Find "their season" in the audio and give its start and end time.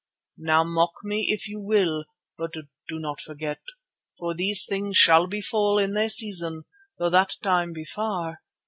5.93-6.63